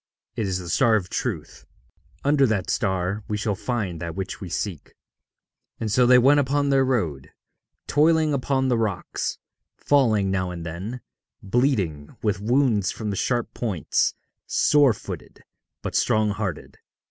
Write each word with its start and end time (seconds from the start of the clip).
It 0.35 0.47
is 0.47 0.57
the 0.57 0.67
star 0.67 0.95
of 0.95 1.11
Truth. 1.11 1.67
Under 2.23 2.47
that 2.47 2.71
star 2.71 3.23
we 3.27 3.37
shall 3.37 3.53
find 3.53 3.99
that 4.01 4.15
which 4.15 4.41
we 4.41 4.49
seek.' 4.49 4.95
And 5.79 5.91
so 5.91 6.07
they 6.07 6.17
went 6.17 6.39
upon 6.39 6.69
their 6.69 6.83
road, 6.83 7.29
toiling 7.85 8.33
upon 8.33 8.67
the 8.67 8.79
rocks, 8.79 9.37
falling 9.77 10.31
now 10.31 10.49
and 10.49 10.65
then, 10.65 11.01
bleeding 11.43 12.17
with 12.23 12.39
wounds 12.39 12.89
from 12.89 13.11
the 13.11 13.15
sharp 13.15 13.53
points, 13.53 14.15
sore 14.47 14.93
footed, 14.93 15.43
but 15.83 15.93
strong 15.93 16.31
hearted. 16.31 16.79